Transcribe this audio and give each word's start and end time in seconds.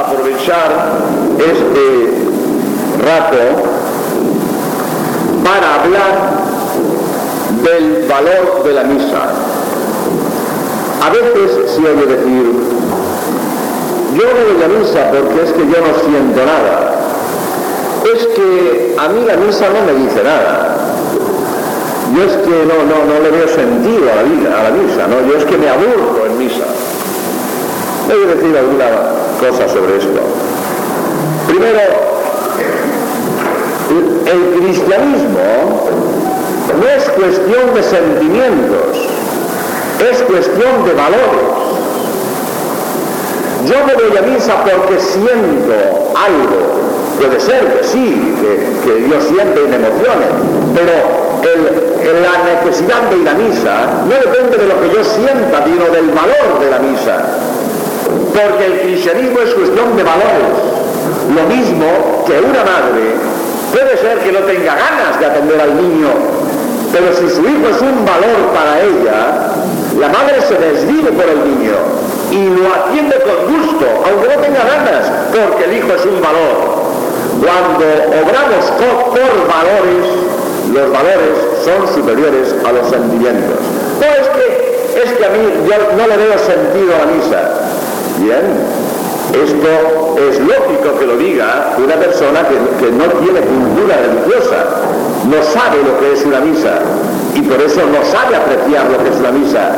aprovechar 0.00 0.70
este 1.38 2.10
rato 3.04 3.36
para 5.44 5.74
hablar 5.82 6.30
del 7.62 8.06
valor 8.08 8.62
de 8.64 8.72
la 8.72 8.84
misa. 8.84 9.22
A 11.02 11.10
veces 11.10 11.70
se 11.72 11.80
oye 11.80 12.06
decir, 12.06 12.44
yo 14.14 14.22
voy 14.22 14.62
a 14.62 14.68
misa 14.68 15.10
porque 15.10 15.42
es 15.44 15.52
que 15.52 15.60
yo 15.60 15.80
no 15.80 15.98
siento 16.04 16.40
nada. 16.44 16.96
Es 18.14 18.26
que 18.26 18.96
a 18.98 19.08
mí 19.08 19.24
la 19.26 19.36
misa 19.36 19.66
no 19.70 19.86
me 19.86 20.04
dice 20.04 20.22
nada. 20.22 20.76
Yo 22.14 22.24
es 22.24 22.36
que 22.38 22.66
no, 22.66 22.84
no, 22.84 23.04
no 23.04 23.20
le 23.22 23.30
veo 23.30 23.48
sentido 23.48 24.10
a 24.10 24.16
la, 24.16 24.62
la 24.64 24.70
misa, 24.70 25.06
¿no? 25.06 25.26
Yo 25.30 25.38
es 25.38 25.44
que 25.44 25.56
me 25.56 25.68
aburro 25.68 26.26
en 26.26 26.38
misa. 26.38 26.64
A 28.04 28.34
decir 28.34 28.56
alguna 28.56 29.19
cosa 29.40 29.66
sobre 29.68 29.96
esto. 29.96 30.20
Primero, 31.48 31.80
el 34.26 34.60
cristianismo 34.60 35.90
no 36.78 36.88
es 36.88 37.04
cuestión 37.10 37.74
de 37.74 37.82
sentimientos, 37.82 39.08
es 40.10 40.22
cuestión 40.22 40.84
de 40.84 40.92
valores. 40.92 41.48
Yo 43.66 43.76
me 43.86 43.94
voy 43.94 44.16
a 44.16 44.22
misa 44.22 44.62
porque 44.64 45.00
siento 45.00 46.12
algo. 46.14 46.80
Puede 47.18 47.40
ser 47.40 47.78
que 47.78 47.84
sí, 47.84 48.34
que, 48.40 48.88
que 48.88 48.98
Dios 49.04 49.24
siente 49.24 49.64
en 49.64 49.74
emociones, 49.74 50.28
pero 50.74 51.20
la 52.22 52.54
necesidad 52.54 53.02
de 53.10 53.18
ir 53.18 53.28
a 53.28 53.34
misa 53.34 54.04
no 54.04 54.14
depende 54.14 54.56
de 54.56 54.66
lo 54.66 54.80
que 54.80 54.90
yo 54.94 55.04
sienta, 55.04 55.64
sino 55.64 55.84
del 55.86 56.10
valor 56.10 56.60
de 56.60 56.70
la 56.70 56.78
misa. 56.78 57.49
Porque 58.32 58.66
el 58.66 58.80
cristianismo 58.80 59.40
es 59.40 59.54
cuestión 59.54 59.96
de 59.96 60.02
valores. 60.02 60.54
Lo 61.34 61.42
mismo 61.54 62.24
que 62.26 62.38
una 62.38 62.64
madre 62.64 63.14
puede 63.72 63.96
ser 63.98 64.18
que 64.18 64.32
no 64.32 64.40
tenga 64.40 64.74
ganas 64.74 65.18
de 65.18 65.26
atender 65.26 65.60
al 65.60 65.76
niño, 65.76 66.08
pero 66.92 67.14
si 67.14 67.28
su 67.30 67.42
hijo 67.42 67.68
es 67.70 67.80
un 67.80 68.04
valor 68.04 68.50
para 68.54 68.80
ella, 68.80 69.50
la 69.98 70.08
madre 70.08 70.42
se 70.42 70.54
desvive 70.54 71.12
por 71.12 71.28
el 71.28 71.38
niño 71.44 71.74
y 72.30 72.46
lo 72.50 72.66
atiende 72.74 73.16
con 73.20 73.54
gusto, 73.54 73.86
aunque 74.06 74.34
no 74.34 74.40
tenga 74.42 74.62
ganas, 74.64 75.10
porque 75.30 75.64
el 75.64 75.78
hijo 75.78 75.92
es 75.94 76.04
un 76.06 76.20
valor. 76.20 76.80
Cuando 77.40 77.86
obramos 78.22 78.64
por 78.78 79.48
valores, 79.48 80.06
los 80.72 80.92
valores 80.92 81.34
son 81.64 81.94
superiores 81.94 82.54
a 82.64 82.72
los 82.72 82.88
sentimientos. 82.90 83.58
No 83.98 84.06
es 84.06 84.28
que, 84.28 85.02
es 85.02 85.12
que 85.12 85.26
a 85.26 85.30
mí 85.30 85.38
yo 85.66 85.74
no 85.96 86.06
le 86.06 86.16
veo 86.16 86.38
sentido 86.38 86.94
a 86.94 86.98
la 86.98 87.06
misa. 87.06 87.60
Bien, 88.20 88.44
esto 89.32 90.18
es 90.28 90.38
lógico 90.40 90.98
que 90.98 91.06
lo 91.06 91.16
diga 91.16 91.72
una 91.78 91.94
persona 91.94 92.40
que, 92.46 92.54
que, 92.84 92.92
no 92.92 93.04
tiene 93.24 93.40
cultura 93.40 93.96
religiosa, 93.96 94.84
no 95.24 95.42
sabe 95.42 95.82
lo 95.82 95.98
que 95.98 96.12
es 96.12 96.24
una 96.26 96.40
misa 96.40 96.80
y 97.34 97.40
por 97.40 97.60
eso 97.62 97.80
no 97.86 98.04
sabe 98.04 98.36
apreciar 98.36 98.90
lo 98.90 98.98
que 99.02 99.08
es 99.08 99.16
una 99.16 99.32
misa. 99.32 99.72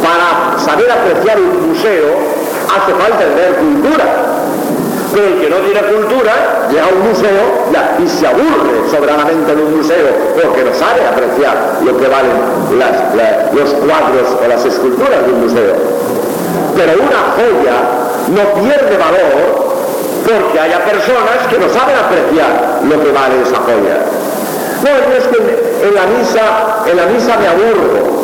Para 0.00 0.58
saber 0.64 0.90
apreciar 0.90 1.38
un 1.38 1.68
museo 1.68 2.08
hace 2.72 2.92
falta 2.94 3.18
tener 3.18 3.54
cultura. 3.56 4.04
Pero 5.12 5.26
el 5.26 5.40
que 5.40 5.50
no 5.50 5.56
tiene 5.56 5.80
cultura 5.82 6.66
llega 6.70 6.86
a 6.86 6.88
un 6.88 7.06
museo 7.06 7.68
y 8.02 8.08
se 8.08 8.26
aburre 8.26 8.88
soberanamente 8.90 9.52
en 9.52 9.58
un 9.60 9.76
museo 9.76 10.08
porque 10.34 10.64
no 10.64 10.74
sabe 10.74 11.06
apreciar 11.06 11.78
lo 11.84 11.96
que 11.98 12.08
valen 12.08 12.32
los 13.52 13.70
cuadros 13.74 14.26
o 14.42 14.48
las 14.48 14.64
esculturas 14.64 15.26
de 15.26 15.32
un 15.32 15.40
museo. 15.42 15.74
Pero 16.76 16.92
una 17.02 17.20
joya 17.36 17.76
no 18.28 18.62
pierde 18.62 18.96
valor 18.96 19.64
porque 20.24 20.58
haya 20.58 20.84
personas 20.84 21.46
que 21.50 21.58
no 21.58 21.68
saben 21.68 21.96
apreciar 21.96 22.80
lo 22.82 23.02
que 23.02 23.12
vale 23.12 23.42
esa 23.42 23.56
joya. 23.60 24.00
No, 24.82 24.90
es 25.16 25.24
que 25.28 25.86
en 25.86 25.94
la 25.94 26.06
misa, 26.06 26.84
en 26.86 26.96
la 26.96 27.06
misa 27.06 27.36
me 27.38 27.46
aburro. 27.48 28.14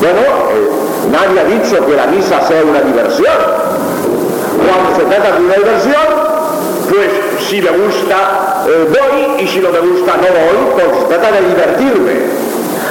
Bueno, 0.00 0.20
eh, 0.20 0.70
nadie 1.10 1.40
ha 1.40 1.44
dicho 1.44 1.86
que 1.86 1.94
la 1.94 2.06
misa 2.06 2.46
sea 2.46 2.62
una 2.62 2.80
diversión. 2.80 3.36
Cuando 4.58 4.96
se 4.96 5.04
trata 5.04 5.36
de 5.36 5.44
una 5.44 5.54
diversión, 5.54 6.30
pues 6.90 7.46
si 7.48 7.62
me 7.62 7.70
gusta 7.70 8.64
eh, 8.66 8.88
voy 8.90 9.44
y 9.44 9.48
si 9.48 9.60
no 9.60 9.70
me 9.70 9.80
gusta 9.80 10.16
no 10.16 10.28
voy, 10.28 10.72
pues 10.74 10.98
se 11.00 11.06
trata 11.06 11.32
de 11.32 11.48
divertirme. 11.48 12.40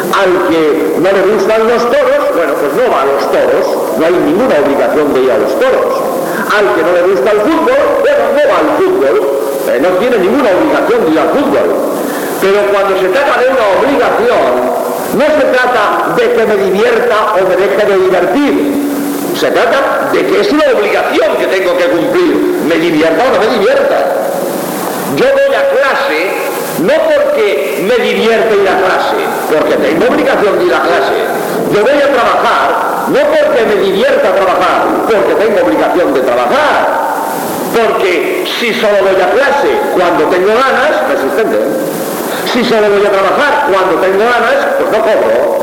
Al 0.09 0.50
que 0.50 0.96
no 1.00 1.12
le 1.12 1.34
gustan 1.34 1.68
los 1.68 1.84
toros, 1.91 2.09
bueno, 2.40 2.54
pues 2.56 2.72
no 2.72 2.88
va 2.88 3.04
a 3.04 3.06
los 3.06 3.20
toros, 3.36 3.68
no 4.00 4.06
hay 4.06 4.16
ninguna 4.16 4.56
obligación 4.64 5.14
de 5.14 5.20
ir 5.28 5.32
a 5.32 5.38
los 5.44 5.60
toros. 5.60 5.92
Al 6.56 6.72
que 6.72 6.82
no 6.88 6.92
le 6.96 7.04
gusta 7.12 7.32
el 7.36 7.42
fútbol, 7.44 7.84
no 8.00 8.44
va 8.48 8.58
al 8.64 8.72
fútbol, 8.80 9.16
eh, 9.68 9.80
no 9.84 9.90
tiene 10.00 10.18
ninguna 10.24 10.48
obligación 10.56 11.04
de 11.04 11.12
ir 11.12 11.20
al 11.20 11.32
fútbol. 11.36 11.68
Pero 12.40 12.60
cuando 12.72 12.96
se 12.96 13.12
trata 13.12 13.44
de 13.44 13.48
una 13.52 13.66
obligación, 13.76 14.52
no 15.20 15.26
se 15.36 15.46
trata 15.52 16.16
de 16.16 16.26
que 16.32 16.44
me 16.48 16.56
divierta 16.64 17.18
o 17.36 17.44
me 17.44 17.56
deje 17.60 17.84
de 17.84 17.98
divertir. 18.08 18.56
Se 19.36 19.52
trata 19.52 20.08
de 20.14 20.26
que 20.26 20.40
es 20.40 20.52
una 20.52 20.64
obligación 20.80 21.36
que 21.36 21.48
tengo 21.48 21.76
que 21.76 21.92
cumplir, 21.92 22.64
me 22.64 22.76
divierta 22.76 23.20
o 23.20 23.36
no 23.36 23.40
me 23.44 23.48
divierta. 23.52 24.00
Yo 25.20 25.26
voy 25.28 25.56
a 25.60 25.64
clase 25.76 26.50
no 26.80 26.94
porque 27.04 27.84
me 27.84 28.04
divierte 28.04 28.56
ir 28.56 28.70
a 28.70 28.78
clase, 28.80 29.20
porque 29.52 29.76
tengo 29.76 30.08
obligación 30.08 30.60
de 30.60 30.66
ir 30.66 30.74
a 30.74 30.82
clase. 30.82 31.28
Yo 31.74 31.81
voy 31.81 32.02
a 32.02 32.09
trabajar, 32.09 33.09
no 33.09 33.19
porque 33.19 33.66
me 33.66 33.75
divierta 33.84 34.34
trabajar, 34.34 35.06
porque 35.06 35.34
tengo 35.35 35.66
obligación 35.66 36.13
de 36.13 36.22
trabajar. 36.22 37.09
Porque 37.69 38.46
si 38.59 38.74
solo 38.74 38.97
voy 39.06 39.22
a 39.22 39.30
clase 39.30 39.69
cuando 39.94 40.25
tengo 40.25 40.50
ganas, 40.50 41.06
me 41.08 41.16
suspenden. 41.22 41.62
Si 42.52 42.66
solo 42.66 42.90
voy 42.90 43.06
a 43.06 43.12
trabajar 43.12 43.69
cuando 43.69 44.02
tengo 44.02 44.25
ganas, 44.25 44.58
pues 44.79 44.90
no 44.90 45.00
cobro. 45.06 45.59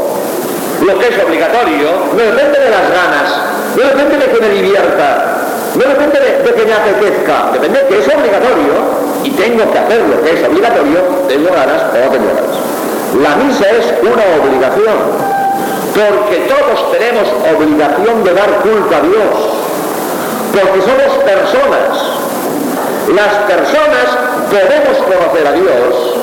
Lo 0.86 0.98
que 0.98 1.08
es 1.08 1.24
obligatorio 1.24 1.88
no 2.12 2.22
depende 2.22 2.60
de 2.60 2.70
las 2.70 2.86
ganas, 2.86 3.28
no 3.74 3.82
depende 3.82 4.18
de 4.18 4.26
que 4.30 4.40
me 4.40 4.48
divierta, 4.50 5.42
no 5.74 5.82
depende 5.82 6.20
de, 6.20 6.42
de 6.44 6.54
que 6.54 6.64
me 6.64 6.72
apetezca, 6.72 7.50
depende 7.52 7.82
de 7.82 7.86
que 7.88 7.98
es 7.98 8.06
obligatorio 8.06 8.74
y 9.24 9.30
tengo 9.30 9.72
que 9.72 9.78
hacer 9.78 10.00
lo 10.02 10.22
que 10.22 10.30
es 10.30 10.46
obligatorio, 10.46 11.00
tengo 11.26 11.50
ganas 11.50 11.82
o 11.90 11.98
no 11.98 12.10
tengo 12.12 12.28
ganas. 12.30 12.56
La 13.16 13.36
misa 13.36 13.64
es 13.70 13.94
una 14.02 14.24
obligación, 14.38 14.98
porque 15.96 16.36
todos 16.44 16.92
tenemos 16.92 17.24
obligación 17.56 18.22
de 18.22 18.34
dar 18.34 18.60
culto 18.60 18.92
a 18.94 19.00
Dios, 19.00 19.32
porque 20.52 20.80
somos 20.84 21.24
personas. 21.24 21.88
Las 23.16 23.32
personas 23.48 24.04
podemos 24.50 24.98
conocer 25.08 25.46
a 25.46 25.52
Dios 25.52 26.16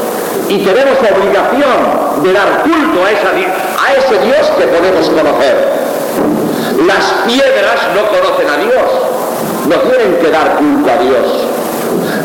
y 0.49 0.57
tenemos 0.59 0.97
obligación 0.99 2.21
de 2.21 2.33
dar 2.33 2.61
culto 2.61 3.01
a, 3.01 3.07
a 3.07 3.93
ese 3.97 4.19
Dios 4.25 4.51
que 4.59 4.67
podemos 4.67 5.09
conocer. 5.09 5.57
Las 6.85 7.05
piedras 7.25 7.79
no 7.95 8.05
conocen 8.13 8.49
a 8.49 8.57
Dios, 8.57 8.89
no 9.69 9.75
tienen 9.89 10.19
que 10.21 10.29
dar 10.29 10.55
culto 10.57 10.91
a 10.91 10.97
Dios. 11.01 11.47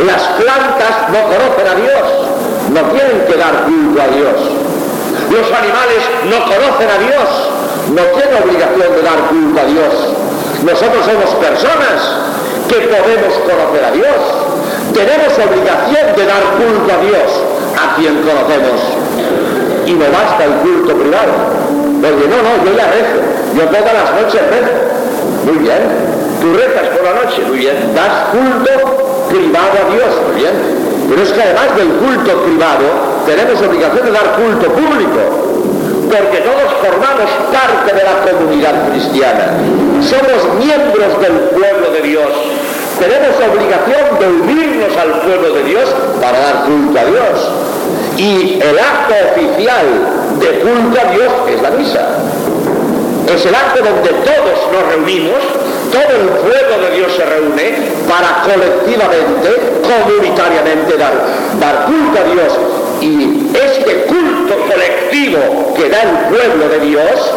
Las 0.05 0.23
plantas 0.37 1.09
no 1.09 1.23
conocen 1.33 1.67
a 1.67 1.75
Dios, 1.81 2.29
no 2.75 2.81
tienen 2.93 3.25
que 3.27 3.37
dar 3.37 3.65
culto 3.65 4.03
a 4.03 4.07
Dios. 4.09 4.78
Los 5.29 5.47
animales 5.53 6.01
no 6.25 6.39
conocen 6.41 6.89
a 6.89 6.99
Dios, 7.05 7.29
no 7.93 8.03
tienen 8.17 8.43
obligación 8.43 8.97
de 8.97 9.03
dar 9.03 9.21
culto 9.29 9.61
a 9.61 9.65
Dios. 9.65 9.93
Nosotros 10.65 11.05
somos 11.05 11.31
personas 11.37 11.99
que 12.69 12.81
podemos 12.89 13.33
conocer 13.45 13.85
a 13.85 13.93
Dios. 13.93 14.21
Tenemos 14.97 15.33
obligación 15.37 16.17
de 16.17 16.25
dar 16.25 16.43
culto 16.57 16.89
a 16.89 16.99
Dios, 17.05 17.29
a 17.77 17.97
quien 17.97 18.25
conocemos. 18.25 18.81
Y 19.87 19.93
no 19.93 20.07
basta 20.11 20.45
el 20.45 20.53
culto 20.65 20.97
privado. 20.97 21.33
Porque 22.01 22.25
no, 22.29 22.37
no, 22.41 22.65
yo 22.65 22.73
ya 22.77 22.89
rezo. 22.89 23.21
Yo 23.55 23.65
todas 23.69 23.93
las 23.93 24.11
noches 24.17 24.41
rezo. 24.49 24.75
Muy 25.45 25.59
bien. 25.59 25.83
Tú 26.41 26.57
rezas 26.57 26.89
por 26.97 27.05
la 27.05 27.15
noche. 27.23 27.43
Muy 27.47 27.59
bien. 27.59 27.77
Das 27.95 28.33
culto 28.33 29.29
privado 29.29 29.77
a 29.77 29.93
Dios, 29.93 30.13
muy 30.27 30.41
bien. 30.41 30.88
Pero 31.09 31.23
es 31.23 31.33
que 31.33 31.43
además 31.43 31.75
del 31.77 31.89
culto 31.89 32.43
privado, 32.45 32.85
tenemos 33.25 33.61
obligación 33.63 34.05
de 34.05 34.13
dar 34.13 34.37
culto 34.37 34.69
público, 34.73 35.21
porque 36.05 36.39
todos 36.45 36.69
formamos 36.85 37.31
parte 37.49 37.97
de 37.97 38.05
la 38.05 38.31
comunidad 38.31 38.89
cristiana. 38.91 39.57
Somos 40.05 40.55
miembros 40.61 41.21
del 41.21 41.33
pueblo 41.57 41.91
de 41.93 42.03
Dios. 42.03 42.29
Tenemos 43.01 43.33
obligación 43.41 44.19
de 44.21 44.27
unirnos 44.27 44.97
al 44.97 45.21
pueblo 45.21 45.55
de 45.55 45.63
Dios 45.65 45.89
para 46.21 46.39
dar 46.39 46.65
culto 46.65 46.99
a 46.99 47.05
Dios. 47.05 47.37
Y 48.19 48.61
el 48.61 48.79
acto 48.79 49.15
oficial 49.33 49.87
de 50.41 50.49
culto 50.61 51.01
a 51.01 51.11
Dios 51.13 51.33
es 51.49 51.63
la 51.63 51.71
misa. 51.71 52.05
Es 53.33 53.47
el 53.47 53.55
acto 53.55 53.83
donde 53.85 54.11
todos 54.11 54.59
nos 54.73 54.93
reunimos 54.93 55.41
todo 55.91 56.11
el 56.21 56.29
pueblo 56.29 56.89
de 56.89 56.97
Dios 56.97 57.13
se 57.15 57.25
reúne 57.25 57.75
para 58.09 58.43
colectivamente, 58.43 59.81
comunitariamente 59.83 60.97
dar, 60.97 61.87
culto 61.87 62.19
a 62.19 62.25
Dios. 62.33 62.53
Y 63.01 63.51
este 63.57 64.07
culto 64.07 64.55
colectivo 64.69 65.75
que 65.75 65.89
da 65.89 66.03
el 66.03 66.35
pueblo 66.35 66.69
de 66.69 66.81
Dios, 66.81 67.35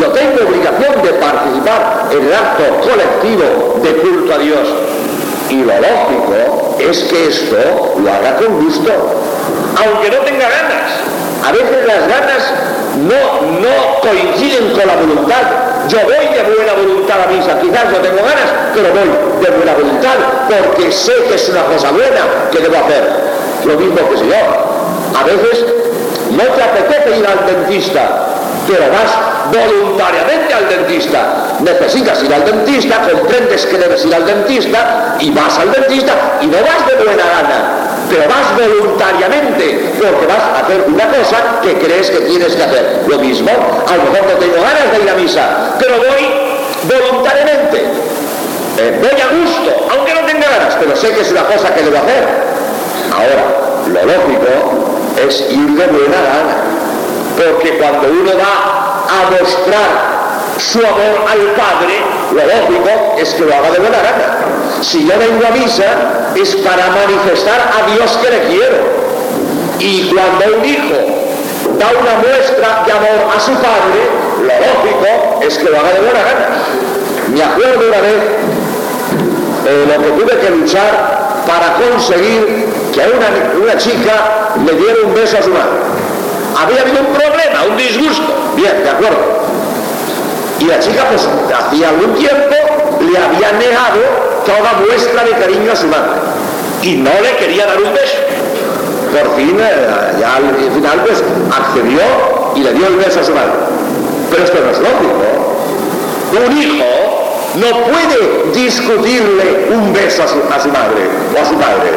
yo 0.00 0.08
tengo 0.08 0.48
obligación 0.48 1.02
de 1.02 1.10
participar 1.14 2.08
en 2.10 2.26
el 2.26 2.34
acto 2.34 2.64
colectivo 2.80 3.80
de 3.82 3.92
culto 3.96 4.34
a 4.34 4.38
Dios. 4.38 4.68
Y 5.50 5.56
lo 5.56 5.74
lógico 5.74 6.74
es 6.78 7.04
que 7.04 7.28
esto 7.28 7.94
lo 8.02 8.10
haga 8.10 8.36
con 8.36 8.64
gusto, 8.64 8.90
aunque 9.84 10.10
no 10.10 10.18
tenga 10.24 10.48
ganas. 10.48 10.90
A 11.46 11.52
veces 11.52 11.86
las 11.86 12.08
ganas 12.08 12.52
no 12.96 14.00
coinciden 14.00 14.72
con 14.72 14.86
la 14.86 14.96
voluntad. 14.96 15.63
Yo 15.88 15.98
voy 16.00 16.26
de 16.34 16.42
buena 16.42 16.72
voluntad 16.72 17.16
a 17.22 17.26
misa, 17.26 17.60
quizás 17.60 17.84
no 17.90 17.98
tengo 17.98 18.16
ganas, 18.16 18.48
pero 18.74 18.88
voy 18.90 19.44
de 19.44 19.50
buena 19.50 19.74
voluntad 19.74 20.16
porque 20.48 20.90
sé 20.90 21.12
que 21.28 21.34
es 21.34 21.48
una 21.50 21.64
cosa 21.64 21.90
buena 21.90 22.50
que 22.50 22.58
debo 22.58 22.76
hacer. 22.76 23.04
Lo 23.64 23.74
mismo 23.74 24.08
que 24.08 24.16
si 24.16 24.28
yo. 24.28 24.34
A 24.34 25.24
veces 25.24 25.64
no 26.30 26.42
te 26.42 26.62
apetece 26.62 27.18
ir 27.18 27.26
al 27.26 27.46
dentista, 27.46 28.26
pero 28.66 28.84
vas 28.90 29.34
voluntariamente 29.52 30.54
al 30.54 30.68
dentista. 30.68 31.56
Necesitas 31.60 32.22
ir 32.22 32.32
al 32.32 32.44
dentista, 32.44 33.02
comprendes 33.10 33.66
que 33.66 33.76
debes 33.76 34.04
ir 34.04 34.14
al 34.14 34.26
dentista 34.26 35.16
y 35.20 35.30
vas 35.30 35.58
al 35.58 35.70
dentista 35.70 36.38
y 36.40 36.46
no 36.46 36.58
vas 36.58 36.86
de 36.86 37.04
buena 37.04 37.24
gana, 37.24 37.83
pero 38.08 38.28
vas 38.28 38.56
voluntariamente 38.56 39.92
porque 40.00 40.26
vas 40.26 40.42
a 40.42 40.60
hacer 40.60 40.84
una 40.86 41.08
cosa 41.08 41.60
que 41.62 41.74
crees 41.78 42.10
que 42.10 42.20
tienes 42.20 42.54
que 42.54 42.62
hacer. 42.62 43.04
Lo 43.06 43.18
mismo, 43.18 43.50
a 43.50 43.96
lo 43.96 44.10
mejor 44.10 44.28
no 44.28 44.38
tengo 44.38 44.56
ganas 44.56 44.92
de 44.92 45.02
ir 45.02 45.10
a 45.10 45.14
misa, 45.14 45.74
pero 45.78 45.96
voy 45.98 46.54
voluntariamente. 46.84 47.84
Eh, 48.76 48.98
voy 49.00 49.20
a 49.20 49.28
gusto, 49.28 49.86
aunque 49.90 50.14
no 50.14 50.26
tenga 50.26 50.48
ganas, 50.48 50.76
pero 50.80 50.96
sé 50.96 51.12
que 51.12 51.20
es 51.20 51.30
una 51.30 51.44
cosa 51.44 51.74
que 51.74 51.82
debo 51.82 51.96
hacer. 51.96 52.24
Ahora, 53.12 53.44
lo 53.86 54.04
lógico 54.04 54.94
es 55.24 55.40
ir 55.50 55.70
de 55.70 55.86
buena 55.86 56.16
gana, 56.16 56.56
porque 57.36 57.78
cuando 57.78 58.08
uno 58.08 58.32
va 58.36 59.04
a 59.06 59.30
mostrar 59.30 60.14
su 60.58 60.78
amor 60.78 61.24
al 61.30 61.38
Padre, 61.54 62.02
lo 62.32 62.42
lógico 62.42 63.16
es 63.18 63.34
que 63.34 63.44
lo 63.44 63.54
haga 63.54 63.70
de 63.70 63.78
buena 63.78 63.98
gana. 63.98 64.53
Si 64.84 65.02
yo 65.06 65.18
vengo 65.18 65.46
a 65.46 65.50
misa 65.50 66.34
es 66.36 66.56
para 66.56 66.88
manifestar 66.90 67.72
a 67.72 67.90
Dios 67.90 68.18
que 68.18 68.30
le 68.30 68.40
quiero. 68.48 68.76
Y 69.78 70.12
cuando 70.12 70.58
un 70.58 70.64
hijo 70.64 70.94
da 71.78 71.86
una 71.98 72.18
muestra 72.20 72.84
de 72.84 72.92
amor 72.92 73.32
a 73.34 73.40
su 73.40 73.52
padre, 73.52 74.00
lo 74.40 74.44
lógico 74.44 75.40
es 75.42 75.56
que 75.56 75.64
lo 75.70 75.80
haga 75.80 75.88
de 75.88 76.00
buena 76.00 76.20
gana. 76.20 76.48
Me 77.32 77.42
acuerdo 77.42 77.88
una 77.88 78.00
vez 78.02 78.22
eh, 79.66 79.86
lo 79.88 80.02
que 80.04 80.22
tuve 80.22 80.38
que 80.38 80.50
luchar 80.50 81.42
para 81.46 81.76
conseguir 81.76 82.66
que 82.92 83.02
a 83.02 83.06
una, 83.06 83.64
una 83.64 83.78
chica 83.78 84.52
le 84.66 84.72
diera 84.74 84.96
un 85.06 85.14
beso 85.14 85.38
a 85.38 85.42
su 85.42 85.50
madre. 85.50 85.80
Había 86.62 86.82
habido 86.82 87.00
un 87.00 87.14
problema, 87.14 87.64
un 87.70 87.76
disgusto. 87.78 88.52
Bien, 88.54 88.84
de 88.84 88.90
acuerdo. 88.90 89.44
Y 90.60 90.66
la 90.66 90.78
chica, 90.78 91.06
pues, 91.08 91.26
hacía 91.26 91.88
algún 91.88 92.14
tiempo 92.16 92.54
le 93.00 93.18
había 93.18 93.52
negado 93.52 94.33
toda 94.44 94.72
muestra 94.86 95.24
de 95.24 95.30
cariño 95.32 95.72
a 95.72 95.76
su 95.76 95.86
madre. 95.86 96.20
Y 96.82 96.96
no 96.96 97.10
le 97.22 97.36
quería 97.36 97.66
dar 97.66 97.78
un 97.82 97.92
beso. 97.92 98.18
Por 99.12 99.36
fin, 99.36 99.56
eh, 99.60 100.16
ya 100.20 100.36
al 100.36 100.54
final, 100.72 101.02
pues, 101.06 101.22
accedió 101.50 102.02
y 102.54 102.60
le 102.60 102.72
dio 102.74 102.86
el 102.88 102.96
beso 102.96 103.20
a 103.20 103.24
su 103.24 103.32
madre. 103.32 103.52
Pero 104.30 104.44
esto 104.44 104.58
no 104.64 104.70
es 104.70 104.78
lógico. 104.78 105.24
Un 106.46 106.58
hijo 106.58 106.84
no 107.54 107.68
puede 107.84 108.50
discutirle 108.52 109.68
un 109.70 109.92
beso 109.92 110.24
a 110.24 110.28
su, 110.28 110.42
a 110.52 110.60
su 110.60 110.68
madre 110.68 111.08
o 111.34 111.40
a 111.40 111.44
su 111.44 111.54
padre. 111.54 111.90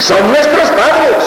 Son 0.00 0.26
nuestros 0.28 0.68
padres. 0.70 1.24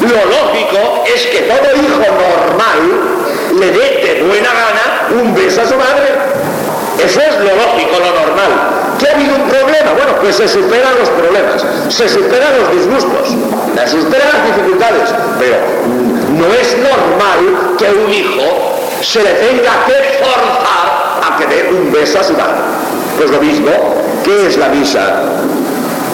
Lo 0.00 0.08
lógico 0.08 1.04
es 1.06 1.26
que 1.26 1.42
todo 1.42 1.74
hijo 1.74 1.98
normal 1.98 3.58
le 3.58 3.66
dé 3.70 4.14
de 4.14 4.22
buena 4.26 4.48
gana 4.48 5.22
un 5.22 5.34
beso 5.34 5.62
a 5.62 5.66
su 5.66 5.76
madre. 5.76 6.36
Eso 6.98 7.20
es 7.20 7.34
lo 7.40 7.54
lógico, 7.54 7.92
lo 7.98 8.26
normal. 8.26 8.85
¿Que 9.16 9.22
ha 9.22 9.24
habido 9.24 9.44
un 9.44 9.48
problema? 9.48 9.92
Bueno, 9.94 10.12
pues 10.20 10.36
se 10.36 10.46
superan 10.46 10.92
los 10.98 11.08
problemas, 11.08 11.64
se 11.88 12.06
superan 12.06 12.58
los 12.60 12.70
disgustos, 12.70 13.34
se 13.86 14.02
superan 14.02 14.28
las 14.30 14.56
dificultades, 14.56 15.08
pero 15.38 15.56
no 16.36 16.46
es 16.52 16.76
normal 16.76 17.76
que 17.78 17.90
un 17.92 18.12
hijo 18.12 18.76
se 19.00 19.22
le 19.22 19.30
tenga 19.30 19.86
que 19.86 20.22
forzar 20.22 21.22
a 21.24 21.36
que 21.38 21.46
dé 21.46 21.70
un 21.70 21.90
beso 21.92 22.20
a 22.20 22.24
su 22.24 22.34
madre. 22.34 22.60
Pues 23.16 23.30
lo 23.30 23.40
mismo, 23.40 23.70
¿qué 24.22 24.48
es 24.48 24.58
la 24.58 24.68
misa? 24.68 25.22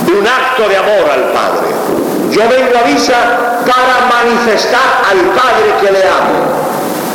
Un 0.06 0.24
acto 0.24 0.68
de 0.68 0.76
amor 0.76 1.10
al 1.10 1.32
Padre. 1.32 1.68
Yo 2.30 2.42
vengo 2.48 2.78
a 2.78 2.86
misa 2.86 3.62
para 3.66 4.06
manifestar 4.06 5.02
al 5.10 5.18
Padre 5.30 5.74
que 5.80 5.90
le 5.90 6.04
amo 6.04 6.71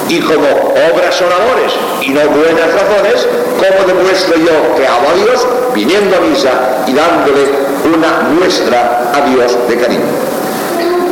y 0.09 0.19
como 0.21 0.47
obras 0.47 1.15
son 1.15 1.27
amores 1.31 1.73
y 2.01 2.09
no 2.11 2.21
buenas 2.29 2.71
razones, 2.73 3.27
¿cómo 3.57 3.87
demuestro 3.87 4.35
yo 4.37 4.75
que 4.75 4.87
amo 4.87 5.09
a 5.09 5.23
Dios? 5.23 5.47
Viniendo 5.73 6.15
a 6.15 6.21
misa 6.21 6.49
y 6.87 6.93
dándole 6.93 7.45
una 7.93 8.29
muestra 8.29 9.11
a 9.13 9.21
Dios 9.29 9.57
de 9.67 9.77
cariño. 9.77 10.05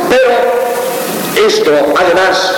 Pero 0.08 1.46
esto, 1.46 1.70
además, 1.70 2.54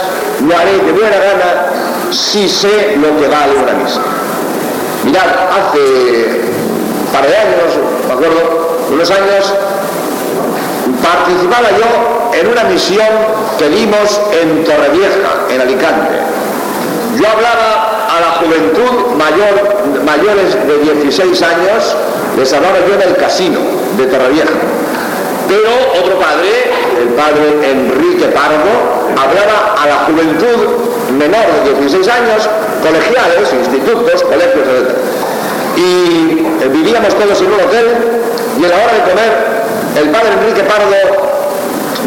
lo 0.46 0.56
haré 0.56 0.78
de 0.78 0.92
buena 0.92 1.16
gana 1.16 2.12
si 2.12 2.48
sé 2.48 2.96
lo 2.96 3.20
que 3.20 3.28
vale 3.28 3.56
una 3.60 3.72
misa. 3.72 4.00
Mirad, 5.04 5.26
hace 5.50 6.42
un 7.00 7.12
par 7.12 7.26
de 7.26 7.36
años, 7.36 7.78
me 8.06 8.14
acuerdo, 8.14 8.78
unos 8.90 9.10
años, 9.10 9.54
participaba 11.02 11.70
yo 11.70 12.17
en 12.40 12.46
una 12.46 12.64
misión 12.64 13.08
que 13.58 13.68
dimos 13.68 14.20
en 14.32 14.64
Torrevieja, 14.64 15.46
en 15.50 15.60
Alicante. 15.60 16.14
Yo 17.18 17.26
hablaba 17.26 18.06
a 18.06 18.20
la 18.20 18.30
juventud 18.38 19.16
mayor, 19.16 20.04
mayores 20.04 20.54
de 20.66 20.94
16 20.94 21.42
años, 21.42 21.96
les 22.36 22.52
hablaba 22.52 22.76
yo 22.88 22.96
del 22.96 23.16
casino 23.16 23.58
de 23.96 24.06
Torrevieja. 24.06 24.54
Pero 25.48 25.70
otro 25.98 26.18
padre, 26.18 26.70
el 27.00 27.08
padre 27.14 27.70
Enrique 27.70 28.26
Pardo, 28.26 29.08
hablaba 29.16 29.74
a 29.82 29.86
la 29.86 29.96
juventud 30.06 31.10
menor 31.18 31.46
de 31.64 31.74
16 31.80 32.06
años, 32.08 32.48
colegiales, 32.82 33.52
institutos, 33.52 34.22
colegios, 34.22 34.68
etc. 34.68 34.94
Y 35.76 36.62
eh, 36.62 36.68
vivíamos 36.70 37.14
todos 37.14 37.40
en 37.40 37.46
un 37.46 37.60
hotel 37.60 37.86
y 38.60 38.64
a 38.64 38.68
la 38.68 38.76
hora 38.76 38.94
de 38.94 39.10
comer, 39.10 39.32
el 39.96 40.10
padre 40.10 40.32
Enrique 40.40 40.62
Pardo 40.62 41.27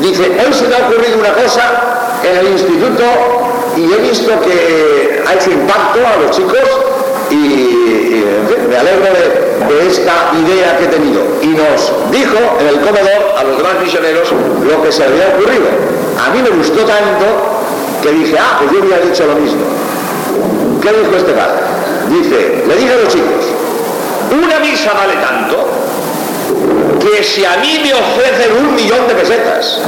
dice, 0.02 0.24
hoy 0.24 0.54
se 0.54 0.68
me 0.68 0.76
ha 0.76 0.88
ocurrido 0.88 1.20
una 1.20 1.34
cosa 1.34 2.20
en 2.24 2.38
el 2.38 2.52
instituto 2.52 3.04
y 3.78 3.94
he 3.94 3.98
visto 4.10 4.32
que 4.42 5.24
ha 5.26 5.34
hecho 5.34 5.52
impacto 5.52 6.00
a 6.06 6.22
los 6.22 6.36
chicos 6.36 6.60
y, 7.30 8.26
me 8.70 8.78
alegro 8.78 9.06
de, 9.14 9.88
esta 9.88 10.32
idea 10.36 10.78
que 10.78 10.86
he 10.86 10.88
tenido. 10.88 11.22
Y 11.42 11.48
nos 11.48 12.12
dijo 12.12 12.38
en 12.60 12.68
el 12.68 12.80
comedor 12.82 13.36
a 13.38 13.44
los 13.44 13.58
demás 13.58 13.74
misioneros 13.82 14.32
lo 14.32 14.84
que 14.84 14.92
se 14.92 15.04
había 15.04 15.28
ocurrido. 15.30 15.68
A 16.20 16.34
mí 16.34 16.42
me 16.42 16.50
gustó 16.50 16.80
tanto 16.82 17.26
que 18.02 18.12
dije, 18.12 18.38
ah, 18.40 18.58
pues 18.60 18.72
yo 18.72 18.80
hubiera 18.82 19.00
dicho 19.00 19.26
lo 19.26 19.36
mismo. 19.36 19.62
¿Qué 20.82 20.90
dijo 20.90 21.16
este 21.16 21.32
padre? 21.32 21.60
Dice, 22.10 22.64
le 22.68 22.76
dije 22.76 22.94
a 22.94 22.98
los 22.98 23.08
chicos, 23.08 23.46
una 24.32 24.60
misa 24.60 24.92
vale 24.94 25.14
tanto 25.22 25.81
que 27.02 27.24
si 27.24 27.46
a 27.46 27.58
mí 27.58 27.80
me 27.84 27.94
ofrecen 27.94 28.58
un 28.58 28.76
millón 28.76 29.08
de 29.08 29.16
pesetas 29.16 29.80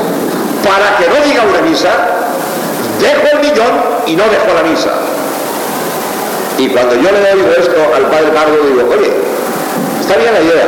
para 0.63 0.97
que 0.97 1.07
no 1.09 1.25
diga 1.25 1.43
una 1.43 1.61
misa, 1.61 1.89
dejo 2.99 3.37
el 3.37 3.39
millón 3.39 3.71
y 4.07 4.15
no 4.15 4.23
dejo 4.23 4.53
la 4.53 4.69
misa. 4.69 4.91
Y 6.57 6.67
cuando 6.69 6.95
yo 6.95 7.09
le 7.11 7.33
oído 7.33 7.51
esto 7.57 7.75
al 7.95 8.03
padre 8.09 8.27
Pardo, 8.33 8.57
digo, 8.67 8.89
oye, 8.89 9.11
está 9.99 10.15
bien 10.17 10.33
la 10.33 10.41
idea. 10.41 10.67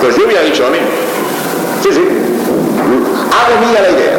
Pues 0.00 0.16
yo 0.16 0.26
hubiera 0.26 0.42
dicho 0.42 0.64
lo 0.64 0.70
mismo. 0.70 0.88
Sí, 1.82 1.88
sí. 1.92 2.02
Hago 3.32 3.66
mía 3.66 3.80
la 3.82 3.90
idea. 3.90 4.18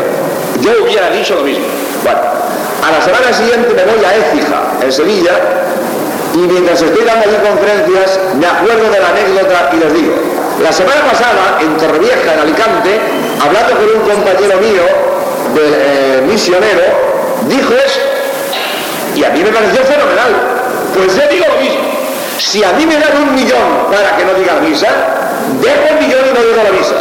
Yo 0.62 0.84
hubiera 0.84 1.10
dicho 1.12 1.36
lo 1.36 1.44
mismo. 1.44 1.65
Bueno, 2.03 2.20
a 2.20 2.92
la 2.92 3.01
semana 3.01 3.32
siguiente 3.32 3.74
me 3.74 3.84
voy 3.84 4.03
a 4.03 4.15
Écija, 4.15 4.74
en 4.82 4.92
Sevilla, 4.92 5.32
y 6.34 6.38
mientras 6.38 6.82
estoy 6.82 7.06
dando 7.06 7.30
allí 7.30 7.38
conferencias, 7.48 8.20
me 8.39 8.46
acuerdo 8.46 8.89
de 8.89 9.00
la 9.00 9.10
anécdota 9.10 9.70
y 9.72 9.77
les 9.77 9.94
digo, 9.94 10.15
la 10.62 10.72
semana 10.72 11.01
pasada, 11.10 11.60
en 11.62 11.77
Torrevieja, 11.77 12.33
en 12.33 12.39
Alicante, 12.39 13.00
hablando 13.41 13.74
con 13.75 13.86
un 13.89 14.10
compañero 14.10 14.60
mío, 14.60 14.83
de, 15.53 15.62
eh, 15.62 16.22
misionero, 16.27 16.81
dijo 17.50 17.74
eso. 17.74 18.00
Y 19.15 19.24
a 19.24 19.29
mí 19.29 19.43
me 19.43 19.50
pareció 19.51 19.83
fenomenal. 19.83 20.31
Pues 20.95 21.15
yo 21.15 21.27
digo 21.29 21.45
lo 21.48 21.62
mismo. 21.62 21.81
Si 22.38 22.63
a 22.63 22.72
mí 22.74 22.86
me 22.86 22.98
dan 22.98 23.17
un 23.22 23.36
millón 23.36 23.89
para 23.91 24.17
que 24.17 24.25
no 24.25 24.33
diga 24.33 24.55
la 24.55 24.62
misa, 24.62 24.88
dejo 25.62 25.83
el 25.89 26.05
millón 26.05 26.22
y 26.29 26.33
no 26.33 26.41
digo 26.41 26.63
la 26.63 26.72
misa. 26.72 26.95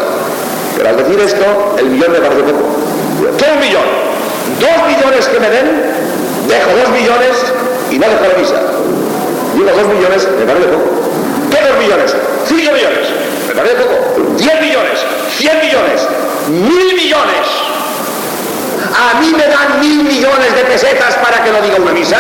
Pero 0.77 0.89
al 0.89 0.97
decir 0.97 1.21
esto, 1.21 1.77
el 1.79 1.87
millón 1.87 2.13
me 2.13 2.19
parece 2.19 2.43
poco. 2.43 3.37
¿Qué 3.37 3.45
un 3.53 3.61
millón? 3.61 3.89
Dos 4.61 4.77
millones 4.89 5.29
que 5.29 5.41
me 5.41 5.49
den, 5.49 5.69
dejo 6.49 6.71
dos 6.77 6.89
millones 6.91 7.37
y 7.91 7.99
no 7.99 8.07
dejo 8.09 8.25
la 8.29 8.39
misa. 8.39 8.61
Digo 9.55 9.71
dos 9.71 9.89
millones, 9.89 10.29
me 10.39 10.45
parece 10.45 10.67
poco. 10.69 10.91
¿Qué 11.51 11.59
dos 11.69 11.79
millones? 11.79 12.17
Cinco 12.47 12.73
millones, 12.73 13.22
me 13.53 13.61
parece 13.61 13.75
poco. 13.77 14.35
Diez 14.37 14.61
millones, 14.61 14.99
cien 15.37 15.59
millones, 15.61 16.09
mil 16.49 16.95
millones. 16.95 17.47
A 18.93 19.21
mí 19.21 19.33
me 19.37 19.47
dan 19.47 19.81
mil 19.81 20.05
millones 20.05 20.55
de 20.55 20.65
pesetas 20.65 21.15
para 21.17 21.43
que 21.45 21.51
no 21.51 21.61
diga 21.61 21.77
una 21.77 21.93
misa 21.93 22.19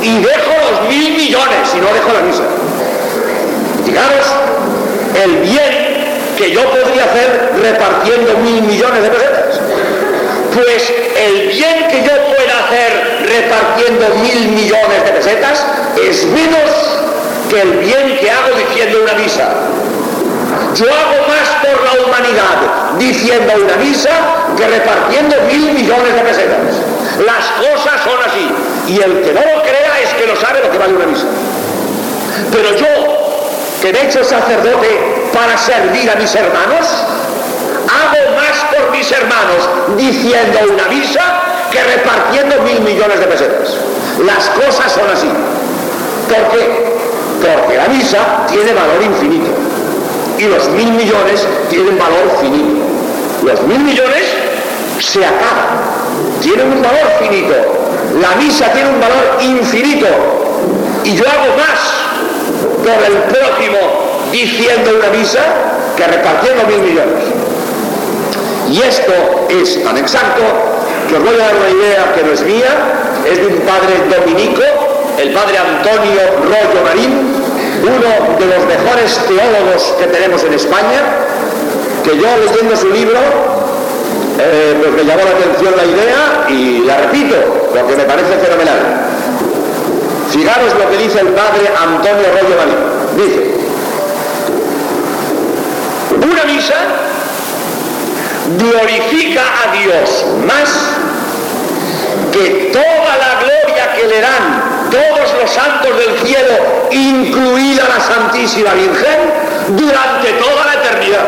y 0.00 0.18
dejo 0.18 0.52
los 0.70 0.88
mil 0.88 1.16
millones 1.16 1.68
y 1.74 1.80
no 1.80 1.92
dejo 1.92 2.12
la 2.12 2.20
misa. 2.20 2.42
Fijaros 3.84 4.26
el 5.22 5.40
bien 5.40 6.04
que 6.36 6.50
yo 6.50 6.62
podría 6.70 7.04
hacer 7.04 7.52
repartiendo 7.62 8.38
mil 8.38 8.62
millones 8.62 9.02
de 9.02 9.10
pesetas. 9.10 9.60
Pues 10.54 10.92
el 11.16 11.48
bien 11.48 11.88
que 11.88 12.02
yo 12.02 12.12
pueda 12.26 12.64
hacer 12.66 13.26
repartiendo 13.28 14.06
mil 14.22 14.48
millones 14.48 15.04
de 15.04 15.10
pesetas 15.12 15.64
es 16.02 16.24
menos 16.26 16.70
que 17.50 17.60
el 17.60 17.70
bien 17.78 18.18
que 18.20 18.30
hago 18.30 18.56
diciendo 18.56 19.00
una 19.02 19.14
misa. 19.14 19.48
Yo 20.74 20.86
hago 20.86 21.28
más 21.28 21.48
por 21.62 21.84
la 21.84 22.04
humanidad 22.04 22.98
diciendo 22.98 23.52
una 23.62 23.76
misa 23.76 24.10
que 24.56 24.66
repartiendo 24.66 25.36
mil 25.46 25.72
millones 25.72 26.14
de 26.14 26.20
pesetas. 26.20 26.74
Las 27.24 27.46
cosas 27.62 28.00
son 28.02 28.18
así. 28.26 28.50
Y 28.88 29.00
el 29.00 29.22
que 29.22 29.32
no 29.32 29.40
lo 29.40 29.62
crea 29.62 30.00
es 30.02 30.12
que 30.14 30.26
no 30.26 30.36
sabe 30.36 30.60
lo 30.60 30.70
que 30.70 30.78
vale 30.78 30.94
una 30.94 31.06
misa. 31.06 31.26
Pero 32.50 32.74
yo, 32.74 32.86
que 33.80 33.92
me 33.92 34.00
he 34.00 34.06
hecho 34.06 34.24
sacerdote 34.24 35.30
para 35.32 35.56
servir 35.56 36.10
a 36.10 36.16
mis 36.16 36.34
hermanos, 36.34 36.86
hago 37.86 38.36
más 38.36 38.64
por 38.74 38.90
mis 38.90 39.10
hermanos 39.12 39.68
diciendo 39.96 40.58
una 40.72 40.88
misa 40.88 41.22
que 41.70 41.82
repartiendo 41.82 42.62
mil 42.62 42.80
millones 42.80 43.20
de 43.20 43.26
pesetas. 43.26 43.76
Las 44.24 44.48
cosas 44.50 44.92
son 44.92 45.08
así. 45.12 45.30
¿Por 46.28 46.48
qué? 46.50 46.94
Porque 47.40 47.76
la 47.76 47.86
misa 47.88 48.46
tiene 48.48 48.72
valor 48.72 49.02
infinito 49.02 49.53
y 50.44 50.48
los 50.48 50.68
mil 50.70 50.92
millones 50.92 51.46
tienen 51.70 51.98
valor 51.98 52.38
finito. 52.40 52.84
Los 53.42 53.62
mil 53.62 53.80
millones 53.80 54.24
se 55.00 55.24
acaban, 55.24 55.80
tienen 56.42 56.72
un 56.72 56.82
valor 56.82 57.12
finito. 57.20 57.54
La 58.20 58.36
misa 58.36 58.70
tiene 58.72 58.90
un 58.90 59.00
valor 59.00 59.38
infinito 59.40 60.06
y 61.04 61.14
yo 61.14 61.24
hago 61.24 61.56
más 61.56 61.80
por 62.78 63.04
el 63.04 63.16
prójimo 63.24 63.78
diciendo 64.32 64.90
una 64.98 65.08
misa 65.16 65.40
que 65.96 66.06
repartiendo 66.06 66.66
mil 66.66 66.80
millones. 66.80 67.24
Y 68.70 68.80
esto 68.82 69.12
es 69.48 69.82
tan 69.82 69.96
exacto 69.96 70.42
que 71.08 71.16
os 71.16 71.24
voy 71.24 71.34
a 71.34 71.38
dar 71.38 71.54
una 71.54 71.70
idea 71.70 72.12
que 72.14 72.22
no 72.22 72.32
es 72.32 72.42
mía, 72.42 72.72
es 73.24 73.38
de 73.38 73.46
un 73.46 73.60
padre 73.60 73.94
dominico, 74.10 74.62
el 75.18 75.30
padre 75.32 75.58
Antonio 75.58 76.20
Rollo 76.44 76.84
Marín, 76.84 77.44
uno 77.82 78.36
de 78.38 78.46
los 78.46 78.66
mejores 78.66 79.18
teólogos 79.26 79.94
que 79.98 80.06
tenemos 80.06 80.42
en 80.44 80.54
España, 80.54 81.00
que 82.02 82.16
yo 82.16 82.26
leyendo 82.36 82.76
su 82.76 82.88
libro, 82.90 83.18
eh, 84.38 84.76
pues 84.80 84.92
me 84.92 85.04
llamó 85.04 85.22
la 85.24 85.30
atención 85.30 85.74
la 85.76 85.84
idea 85.84 86.46
y 86.48 86.84
la 86.84 86.96
repito, 86.98 87.36
porque 87.72 87.96
me 87.96 88.04
parece 88.04 88.36
fenomenal. 88.38 88.78
Fijaros 90.30 90.74
lo 90.78 90.90
que 90.90 90.96
dice 90.98 91.20
el 91.20 91.28
padre 91.28 91.70
Antonio 91.80 92.26
Rollo 92.32 92.56
Marín. 92.56 92.76
Dice, 93.16 93.54
una 96.16 96.44
misa 96.44 96.74
glorifica 98.58 99.42
a 99.42 99.76
Dios 99.76 100.26
más 100.46 100.70
que 102.32 102.70
toda 102.72 103.16
la 103.16 103.40
gloria 103.40 103.94
que 103.94 104.06
le 104.08 104.20
dan 104.20 104.73
todos 104.90 105.34
los 105.40 105.50
santos 105.50 105.90
del 105.96 106.18
cielo, 106.26 106.54
incluida 106.90 107.84
la 107.88 108.00
Santísima 108.00 108.72
Virgen, 108.74 109.18
durante 109.68 110.32
toda 110.32 110.64
la 110.66 110.74
eternidad. 110.74 111.24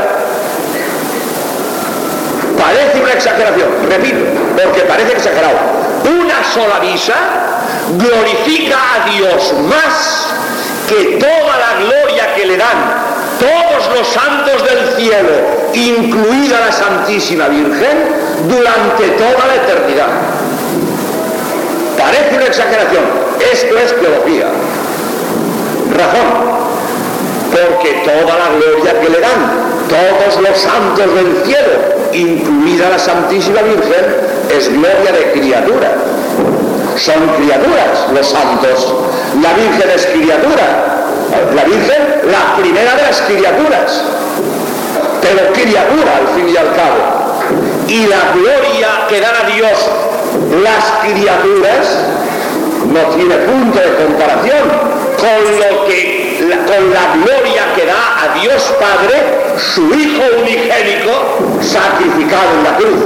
Parece 2.58 3.00
una 3.00 3.12
exageración, 3.12 3.68
repito, 3.88 4.18
porque 4.62 4.80
parece 4.82 5.12
exagerado. 5.12 5.58
Una 6.04 6.44
sola 6.52 6.80
misa 6.80 7.14
glorifica 7.98 8.76
a 8.76 9.10
Dios 9.10 9.52
más 9.68 10.28
que 10.88 11.18
toda 11.18 11.56
la 11.56 11.84
gloria 11.84 12.34
que 12.34 12.46
le 12.46 12.56
dan 12.56 13.06
todos 13.38 13.98
los 13.98 14.08
santos 14.08 14.64
del 14.64 14.96
cielo, 14.96 15.30
incluida 15.74 16.60
la 16.60 16.72
Santísima 16.72 17.48
Virgen, 17.48 18.26
durante 18.48 19.08
toda 19.10 19.46
la 19.46 19.54
eternidad. 19.56 20.08
Parece 21.98 22.36
una 22.36 22.46
exageración. 22.46 23.25
Esto 23.52 23.78
es 23.78 23.94
teología. 24.00 24.46
Razón. 25.96 26.28
Porque 27.50 28.02
toda 28.04 28.38
la 28.38 28.48
gloria 28.56 29.00
que 29.00 29.08
le 29.08 29.20
dan 29.20 29.66
todos 29.88 30.42
los 30.42 30.58
santos 30.58 31.14
del 31.14 31.44
cielo, 31.44 31.72
incluida 32.12 32.90
la 32.90 32.98
Santísima 32.98 33.62
Virgen, 33.62 34.04
es 34.50 34.68
gloria 34.68 35.12
de 35.12 35.32
criatura. 35.32 35.94
Son 36.96 37.28
criaturas 37.36 38.08
los 38.12 38.26
santos. 38.26 38.94
La 39.42 39.52
Virgen 39.52 39.90
es 39.94 40.06
criatura. 40.06 41.04
La 41.54 41.64
Virgen, 41.64 42.30
la 42.30 42.56
primera 42.60 42.94
de 42.96 43.02
las 43.02 43.20
criaturas. 43.22 44.04
Pero 45.22 45.52
criatura 45.52 46.16
al 46.18 46.34
fin 46.36 46.48
y 46.48 46.56
al 46.56 46.74
cabo. 46.74 47.26
Y 47.88 48.06
la 48.06 48.32
gloria 48.34 49.06
que 49.08 49.20
dan 49.20 49.34
a 49.36 49.46
Dios 49.46 49.78
las 50.62 50.84
criaturas 51.04 52.25
no 52.84 53.00
tiene 53.14 53.36
punto 53.36 53.78
de 53.78 54.04
comparación 54.04 54.68
con 55.18 55.58
lo 55.58 55.86
que 55.86 56.26
con 56.66 56.92
la 56.92 57.14
gloria 57.14 57.74
que 57.74 57.86
da 57.86 58.22
a 58.22 58.40
Dios 58.40 58.74
Padre 58.78 59.56
su 59.56 59.82
Hijo 59.94 60.22
unigénico 60.40 61.38
sacrificado 61.60 62.50
en 62.58 62.64
la 62.64 62.76
cruz. 62.76 63.00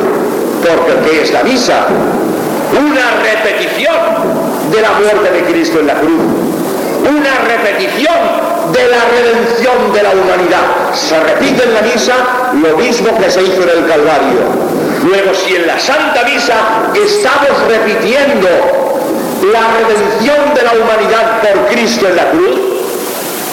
Porque 0.60 1.10
¿qué 1.10 1.22
es 1.22 1.32
la 1.32 1.44
misa? 1.44 1.86
Una 2.72 3.22
repetición 3.22 3.96
de 4.70 4.80
la 4.80 4.90
muerte 4.92 5.30
de 5.30 5.52
Cristo 5.52 5.80
en 5.80 5.86
la 5.86 5.94
cruz. 5.94 6.20
Una 7.08 7.34
repetición 7.46 8.14
de 8.72 8.88
la 8.88 9.04
redención 9.10 9.92
de 9.92 10.02
la 10.02 10.10
humanidad. 10.10 10.94
Se 10.94 11.18
repite 11.20 11.64
en 11.64 11.74
la 11.74 11.82
misa 11.82 12.14
lo 12.52 12.76
mismo 12.76 13.16
que 13.18 13.30
se 13.30 13.42
hizo 13.42 13.62
en 13.62 13.70
el 13.70 13.86
Calvario 13.86 14.70
Luego, 15.04 15.34
si 15.34 15.56
en 15.56 15.66
la 15.66 15.78
Santa 15.78 16.24
Misa 16.24 16.54
estamos 16.94 17.66
repitiendo 17.68 18.48
la 19.42 19.60
redención 19.78 20.54
de 20.54 20.62
la 20.62 20.72
humanidad 20.72 21.40
por 21.40 21.66
Cristo 21.68 22.08
en 22.08 22.16
la 22.16 22.30
cruz, 22.30 22.60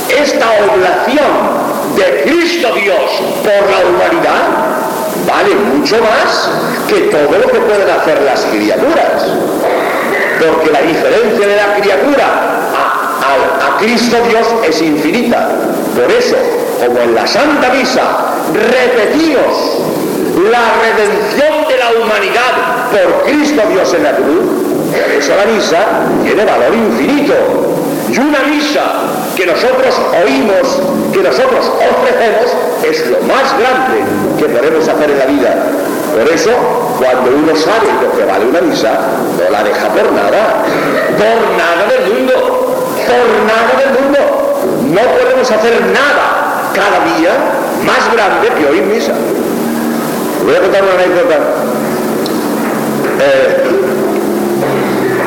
esta 0.10 0.46
oblación 0.66 1.96
de 1.96 2.24
Cristo 2.24 2.74
Dios 2.76 3.12
por 3.44 3.70
la 3.70 3.90
humanidad 3.90 4.78
vale 5.26 5.56
mucho 5.56 5.98
más 6.02 6.50
que 6.88 7.02
todo 7.02 7.38
lo 7.40 7.48
que 7.48 7.60
pueden 7.60 7.90
hacer 7.90 8.22
las 8.22 8.42
criaturas. 8.46 9.26
Porque 10.40 10.72
la 10.72 10.82
diferencia 10.82 11.48
de 11.48 11.56
la 11.56 11.76
criatura 11.76 12.26
a, 12.76 13.76
a 13.76 13.78
Cristo 13.80 14.18
Dios 14.30 14.48
es 14.68 14.82
infinita. 14.82 15.50
Por 15.96 16.12
eso, 16.12 16.36
como 16.86 17.00
en 17.00 17.16
la 17.16 17.26
Santa 17.26 17.70
Misa 17.70 18.36
repetimos 18.54 19.80
la 20.52 20.62
redención 20.84 21.68
de 21.68 21.78
la 21.78 21.92
humanidad 22.00 22.92
por 22.92 23.24
Cristo 23.24 23.64
Dios 23.70 23.94
en 23.96 24.04
la 24.04 24.16
cruz, 24.16 24.67
por 25.02 25.12
eso 25.12 25.34
la 25.36 25.46
misa 25.52 25.78
tiene 26.24 26.46
valor 26.46 26.74
infinito. 26.74 27.34
Y 28.10 28.18
una 28.20 28.40
misa 28.44 28.82
que 29.36 29.46
nosotros 29.46 29.94
oímos, 30.24 30.82
que 31.14 31.22
nosotros 31.22 31.66
ofrecemos, 31.66 32.56
es 32.84 33.06
lo 33.08 33.20
más 33.28 33.58
grande 33.60 34.04
que 34.38 34.46
podemos 34.46 34.88
hacer 34.88 35.12
en 35.12 35.20
la 35.20 35.26
vida. 35.26 35.56
Por 36.16 36.34
eso, 36.34 36.52
cuando 36.98 37.32
uno 37.36 37.56
sabe 37.56 37.88
lo 38.02 38.18
que 38.18 38.26
vale 38.26 38.46
una 38.46 38.62
misa, 38.62 38.90
no 39.38 39.52
la 39.52 39.64
deja 39.64 39.88
por 39.90 40.12
nada, 40.14 40.64
por 41.18 41.38
nada 41.58 41.86
del 41.90 42.14
mundo, 42.14 42.34
por 43.06 43.28
nada 43.46 43.72
del 43.78 44.04
mundo. 44.04 44.20
No 44.84 45.02
podemos 45.20 45.52
hacer 45.52 45.82
nada 45.94 46.72
cada 46.74 47.04
día 47.18 47.32
más 47.86 48.12
grande 48.14 48.50
que 48.58 48.66
oír 48.66 48.84
misa. 48.84 49.14
Voy 50.44 50.56
a 50.56 50.62
contar 50.62 50.84
una 50.84 50.94
anécdota. 50.94 51.36
Eh, 53.20 54.07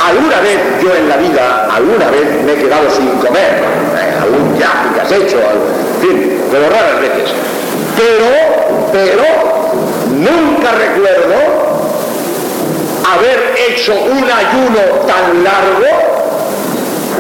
alguna 0.02 0.40
vez 0.40 0.58
yo 0.82 0.94
en 0.94 1.08
la 1.08 1.16
vida, 1.16 1.68
alguna 1.70 2.10
vez 2.10 2.42
me 2.44 2.52
he 2.52 2.56
quedado 2.56 2.90
sin 2.90 3.08
comer, 3.18 3.62
eh, 3.96 4.18
algún 4.22 4.56
viaje 4.56 4.94
que 4.94 5.00
has 5.00 5.12
hecho, 5.12 5.38
en 5.38 6.00
fin, 6.00 6.42
pero 6.50 6.68
raras 6.68 7.00
veces. 7.00 7.34
Pero, 7.96 8.90
pero, 8.92 9.22
nunca 10.16 10.72
recuerdo 10.72 11.34
haber 13.12 13.54
hecho 13.68 13.94
un 13.94 14.24
ayuno 14.24 14.80
tan 15.06 15.44
largo 15.44 16.10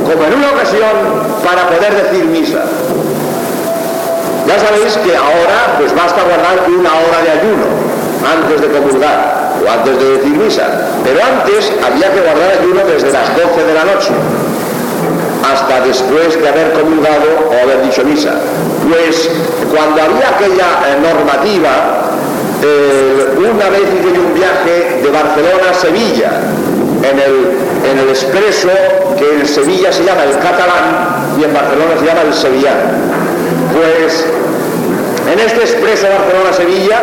como 0.04 0.24
en 0.24 0.34
una 0.34 0.50
ocasión 0.50 1.40
para 1.44 1.68
poder 1.68 1.94
decir 2.02 2.24
misa. 2.26 2.62
Ya 4.46 4.58
sabéis 4.58 4.96
que 4.96 5.16
ahora 5.16 5.76
pues 5.78 5.94
basta 5.94 6.22
guardar 6.22 6.68
una 6.68 6.90
hora 6.90 7.22
de 7.22 7.30
ayuno 7.30 7.66
antes 8.26 8.60
de 8.60 8.68
comulgar 8.68 9.39
o 9.64 9.70
antes 9.70 9.98
de 9.98 10.18
decir 10.18 10.36
misa. 10.36 10.64
Pero 11.04 11.20
antes 11.22 11.72
había 11.84 12.12
que 12.12 12.20
guardar 12.20 12.58
ayuno 12.60 12.80
desde 12.86 13.12
las 13.12 13.28
12 13.36 13.64
de 13.64 13.74
la 13.74 13.84
noche 13.84 14.12
hasta 15.52 15.80
después 15.80 16.40
de 16.40 16.48
haber 16.48 16.72
comulgado 16.72 17.48
o 17.48 17.62
haber 17.62 17.82
dicho 17.82 18.04
misa. 18.04 18.34
Pues 18.88 19.30
cuando 19.70 20.02
había 20.02 20.28
aquella 20.30 20.68
eh, 20.86 20.98
normativa, 21.00 22.10
eh, 22.62 23.34
una 23.38 23.70
vez 23.70 23.82
hice 23.88 24.18
un 24.18 24.34
viaje 24.34 25.00
de 25.02 25.10
Barcelona 25.10 25.70
a 25.70 25.74
Sevilla, 25.74 26.40
en 27.02 27.18
el, 27.18 27.90
en 27.90 27.98
el 27.98 28.08
expreso 28.10 28.68
que 29.18 29.40
en 29.40 29.46
Sevilla 29.46 29.92
se 29.92 30.04
llama 30.04 30.24
el 30.24 30.36
catalán 30.38 31.34
y 31.38 31.44
en 31.44 31.52
Barcelona 31.54 31.92
se 31.98 32.06
llama 32.06 32.22
el 32.22 32.34
sevillano. 32.34 32.80
Pues 33.72 34.26
en 35.32 35.38
este 35.38 35.60
expreso 35.60 36.06
Barcelona-Sevilla, 36.08 36.98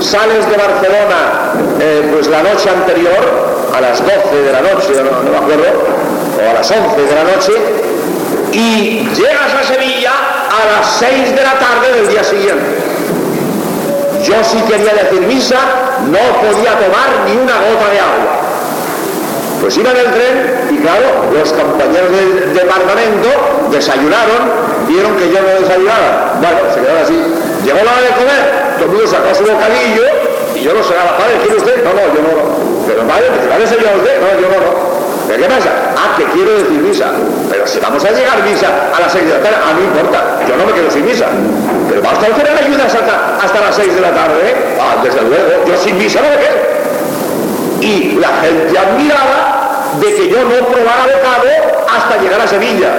sales 0.00 0.48
de 0.48 0.56
Barcelona 0.56 1.52
eh, 1.80 2.10
pues 2.12 2.26
la 2.28 2.42
noche 2.42 2.68
anterior, 2.68 3.70
a 3.74 3.80
las 3.80 3.98
12 3.98 4.42
de 4.42 4.52
la 4.52 4.60
noche, 4.60 4.88
no, 4.96 5.30
me 5.30 5.36
acuerdo, 5.36 5.64
o 6.36 6.50
a 6.50 6.54
las 6.54 6.70
11 6.70 7.02
de 7.02 7.14
la 7.14 7.24
noche, 7.24 7.52
y 8.52 9.08
llegas 9.14 9.54
a 9.54 9.64
Sevilla 9.64 10.12
a 10.50 10.80
las 10.80 10.96
6 10.98 11.36
de 11.36 11.42
la 11.42 11.58
tarde 11.58 11.92
del 11.96 12.08
día 12.08 12.24
siguiente. 12.24 12.80
Yo 14.24 14.34
si 14.44 14.58
quería 14.62 14.92
decir 14.92 15.22
misa, 15.22 15.58
no 16.06 16.18
podía 16.40 16.72
tomar 16.72 17.24
ni 17.26 17.32
una 17.36 17.54
gota 17.54 17.90
de 17.90 18.00
agua. 18.00 18.40
Pues 19.60 19.76
iba 19.76 19.90
en 19.90 19.96
el 19.96 20.10
tren 20.12 20.68
y 20.70 20.76
claro, 20.78 21.32
los 21.32 21.52
compañeros 21.52 22.10
del 22.10 22.54
departamento 22.54 23.28
desayunaron, 23.70 24.50
vieron 24.88 25.16
que 25.16 25.30
yo 25.30 25.40
no 25.40 25.48
desayunaba. 25.60 26.34
Bueno, 26.40 26.58
se 26.74 26.80
quedaron 26.80 27.02
así. 27.02 27.22
Llegó 27.64 27.78
la 27.78 27.92
hora 27.92 28.00
de 28.00 28.08
comer, 28.08 28.69
todo 28.86 29.06
sacó 29.06 29.34
su 29.34 29.44
bocadillo 29.44 30.04
y 30.54 30.60
yo 30.62 30.74
no 30.74 30.82
sé 30.82 30.94
nada, 30.94 31.16
padre, 31.16 31.36
¿quiere 31.42 31.56
usted? 31.56 31.84
No, 31.84 31.92
no, 31.92 32.04
yo 32.14 32.20
no. 32.20 32.32
Pero 32.86 33.02
padre, 33.06 33.28
¿va 33.48 33.54
a 33.54 33.58
desayunar 33.58 33.96
usted? 33.96 34.20
No, 34.20 34.28
yo 34.40 34.48
no, 34.48 34.58
no. 34.60 34.70
¿Pero 35.28 35.42
qué 35.42 35.48
pasa? 35.48 35.70
Ah, 35.96 36.16
que 36.16 36.24
quiero 36.34 36.50
decir 36.58 36.80
misa. 36.82 37.12
Pero 37.48 37.66
si 37.66 37.78
vamos 37.78 38.04
a 38.04 38.10
llegar 38.10 38.42
misa 38.42 38.90
a 38.92 39.00
las 39.00 39.12
seis 39.12 39.26
de 39.26 39.34
la 39.34 39.40
tarde, 39.40 39.56
a 39.62 39.74
mí 39.74 39.84
importa, 39.84 40.40
yo 40.46 40.56
no 40.56 40.66
me 40.66 40.72
quedo 40.72 40.90
sin 40.90 41.06
misa. 41.06 41.26
Pero 41.88 42.02
vamos 42.02 42.18
a 42.18 42.26
hacer 42.26 42.48
ayudas 42.50 42.94
hasta, 42.94 43.38
hasta 43.40 43.60
las 43.60 43.74
seis 43.76 43.94
de 43.94 44.00
la 44.00 44.10
tarde. 44.10 44.54
Ah, 44.80 44.96
desde 45.04 45.22
luego, 45.22 45.64
yo 45.66 45.76
sin 45.76 45.96
misa 45.98 46.20
no 46.20 46.30
me 46.30 46.36
quedo. 46.36 46.58
Y 47.80 48.18
la 48.18 48.28
gente 48.42 48.76
admiraba 48.76 49.94
de 50.00 50.14
que 50.14 50.28
yo 50.28 50.38
no 50.44 50.66
probara 50.66 51.04
bocado 51.04 51.86
hasta 51.88 52.20
llegar 52.20 52.40
a 52.40 52.48
Sevilla. 52.48 52.90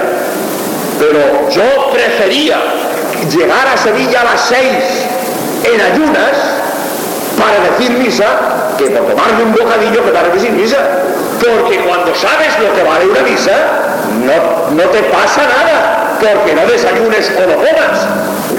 Pero 0.98 1.50
yo 1.50 1.92
prefería 1.92 2.58
llegar 3.30 3.66
a 3.68 3.76
Sevilla 3.76 4.22
a 4.22 4.24
las 4.24 4.40
seis 4.40 5.11
en 5.64 5.80
ayunas 5.80 6.34
para 7.38 7.58
decir 7.70 7.90
misa 7.98 8.24
que 8.78 8.86
por 8.90 9.06
tomarme 9.06 9.42
un 9.44 9.52
bocadillo 9.52 10.04
que 10.04 10.12
que 10.32 10.40
sin 10.40 10.56
misa. 10.56 10.78
Porque 11.38 11.78
cuando 11.80 12.14
sabes 12.14 12.54
lo 12.60 12.72
que 12.74 12.82
vale 12.84 13.06
una 13.06 13.22
misa, 13.22 13.52
no, 14.22 14.70
no 14.76 14.82
te 14.90 15.02
pasa 15.04 15.42
nada, 15.42 16.16
porque 16.20 16.54
no 16.54 16.66
desayunes 16.66 17.32
o 17.36 17.40
no 17.50 17.56
comas. 17.56 18.06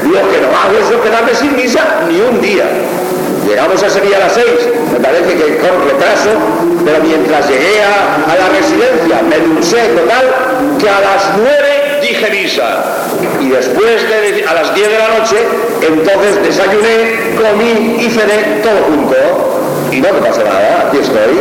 Lo 0.04 0.20
que 0.32 0.42
no 0.42 0.48
hago 0.52 0.78
es 0.80 0.90
lo 0.92 1.02
quedarme 1.02 1.34
sin 1.34 1.56
misa 1.56 1.80
ni 2.10 2.20
un 2.20 2.42
día. 2.42 2.66
Llegamos 3.48 3.82
a 3.84 3.90
Sevilla 3.90 4.18
a 4.18 4.20
las 4.22 4.34
seis, 4.34 4.68
me 4.92 5.00
parece 5.00 5.36
que 5.36 5.58
con 5.58 5.88
retraso, 5.88 6.32
pero 6.86 7.04
mientras 7.04 7.48
llegué 7.50 7.84
a, 7.84 8.36
la 8.36 8.50
residencia 8.50 9.22
me 9.28 9.38
luché 9.40 9.90
total 9.90 10.26
que 10.80 10.90
a 10.90 11.00
las 11.02 11.38
nueve 11.38 11.63
dije 12.04 12.30
misa. 12.30 12.84
Y 13.40 13.50
después 13.50 14.10
de, 14.10 14.46
a 14.48 14.54
las 14.54 14.76
diez 14.76 14.90
de 14.90 14.98
la 14.98 15.20
noche, 15.20 15.38
entonces 15.82 16.44
desayuné, 16.44 17.36
comí 17.36 17.98
y 18.00 18.10
cené 18.10 18.62
todo 18.62 18.84
junto. 18.88 19.16
Y 19.92 20.02
no 20.02 20.14
me 20.14 20.20
pasa 20.20 20.44
nada, 20.44 20.88
aquí 20.88 20.98
estoy. 20.98 21.40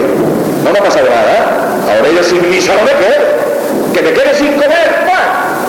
No 0.65 0.71
me 0.71 0.79
ha 0.79 0.83
pasado 0.83 1.09
nada. 1.09 1.73
Ahora 1.91 2.09
iré 2.09 2.23
sin 2.23 2.49
misa 2.51 2.73
no 2.75 2.83
me 2.83 2.93
quedo. 2.93 3.93
Que 3.93 4.03
me 4.03 4.13
quede 4.13 4.35
sin 4.35 4.53
comer, 4.55 5.05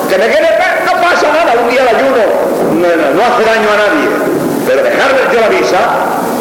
que 0.10 0.18
me 0.18 0.28
quede, 0.28 0.50
no 0.86 0.92
pasa 1.02 1.28
nada, 1.28 1.60
un 1.62 1.70
día 1.70 1.84
de 1.84 1.90
ayuno 1.90 2.54
no, 2.74 2.88
no 2.88 3.22
hace 3.22 3.44
daño 3.44 3.68
a 3.68 3.78
nadie. 3.78 4.08
Pero 4.66 4.84
dejar 4.84 5.12
yo 5.34 5.42
la 5.42 5.50
misa 5.50 5.80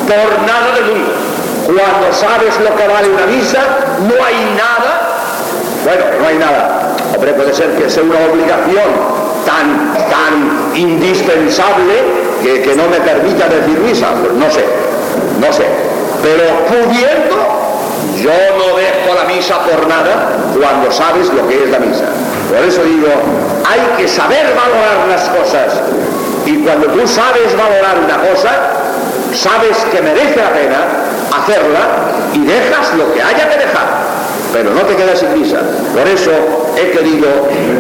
por 0.07 0.47
nada 0.47 0.75
del 0.75 0.85
mundo. 0.85 1.13
Cuando 1.67 2.13
sabes 2.13 2.59
lo 2.61 2.75
que 2.77 2.89
vale 2.89 3.09
una 3.09 3.27
misa, 3.27 3.61
no 4.01 4.25
hay 4.25 4.35
nada, 4.57 4.93
bueno, 5.85 6.05
no 6.21 6.27
hay 6.27 6.37
nada. 6.37 6.82
Hombre, 7.15 7.33
puede 7.35 7.53
ser 7.53 7.71
que 7.77 7.89
sea 7.91 8.03
una 8.03 8.19
obligación 8.31 8.89
tan, 9.45 9.95
tan 10.11 10.77
indispensable 10.77 11.95
que, 12.43 12.63
que 12.63 12.75
no 12.75 12.89
me 12.89 13.01
permita 13.01 13.49
decir 13.49 13.79
misa, 13.79 14.09
pues 14.21 14.33
no 14.33 14.51
sé, 14.51 14.65
no 15.41 15.53
sé. 15.53 15.67
Pero 16.23 16.67
pudiendo, 16.67 17.37
yo 18.21 18.31
no 18.57 18.77
dejo 18.77 19.15
la 19.15 19.25
misa 19.25 19.59
por 19.61 19.87
nada 19.87 20.39
cuando 20.59 20.91
sabes 20.91 21.29
lo 21.33 21.47
que 21.49 21.65
es 21.65 21.71
la 21.71 21.79
misa. 21.79 22.05
Por 22.49 22.65
eso 22.65 22.83
digo, 22.85 23.09
hay 23.69 23.81
que 23.97 24.09
saber 24.09 24.55
valorar 24.55 25.09
las 25.09 25.29
cosas. 25.29 25.81
Y 26.47 26.59
cuando 26.59 26.87
tú 26.89 27.07
sabes 27.07 27.57
valorar 27.57 27.99
una 28.05 28.19
cosa, 28.29 28.51
sabes 29.35 29.79
que 29.91 30.03
merece 30.03 30.37
la 30.37 30.53
pena 30.53 30.79
hacerla 31.33 31.81
y 32.35 32.45
dejas 32.45 32.95
lo 32.95 33.13
que 33.13 33.23
haya 33.23 33.49
que 33.49 33.57
dejar, 33.57 34.02
pero 34.53 34.71
no 34.75 34.83
te 34.83 34.97
quedas 34.97 35.19
sin 35.19 35.41
misa. 35.41 35.61
Por 35.95 36.07
eso 36.07 36.31
he 36.77 36.91
querido 36.91 37.29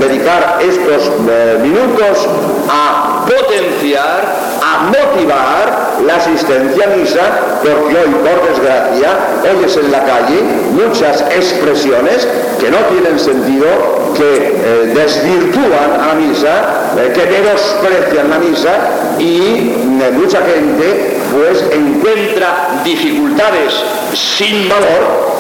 dedicar 0.00 0.58
estos 0.60 1.10
eh, 1.28 1.58
minutos 1.62 2.26
a 2.68 3.24
potenciar, 3.26 4.34
a 4.62 4.84
motivar 4.84 5.92
la 6.06 6.16
asistencia 6.16 6.84
a 6.84 6.96
misa, 6.96 7.20
porque 7.62 7.96
hoy, 7.96 8.14
por 8.22 8.48
desgracia, 8.48 9.10
oyes 9.54 9.76
en 9.76 9.92
la 9.92 10.04
calle 10.04 10.42
muchas 10.72 11.22
expresiones 11.30 12.26
que 12.58 12.70
no 12.70 12.78
tienen 12.90 13.18
sentido, 13.18 13.66
que 14.14 14.36
eh, 14.36 14.92
desvirtúan 14.94 16.00
a 16.00 16.08
la 16.08 16.14
misa, 16.14 16.94
eh, 16.98 17.12
que 17.14 17.26
menosprecian 17.26 18.30
la 18.30 18.38
misa 18.38 18.72
y 19.18 19.72
mucha 20.12 20.38
gente 20.42 21.18
pues 21.32 21.64
encuentra 21.72 22.82
dificultades 22.84 23.72
sin 24.12 24.68
valor, 24.68 25.31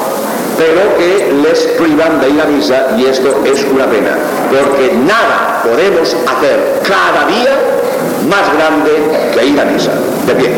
pero 0.62 0.96
que 0.96 1.32
les 1.42 1.58
privan 1.76 2.20
de 2.20 2.30
ir 2.30 2.40
a 2.40 2.44
misa 2.44 2.86
y 2.96 3.06
esto 3.06 3.42
es 3.44 3.64
una 3.64 3.86
pena, 3.86 4.16
porque 4.48 4.92
nada 4.94 5.60
podemos 5.64 6.14
hacer 6.14 6.80
cada 6.86 7.26
día 7.26 7.58
más 8.28 8.46
grande 8.56 8.92
que 9.34 9.46
ir 9.46 9.60
a 9.60 9.64
misa. 9.64 9.92
De 10.24 10.34
pie. 10.34 10.50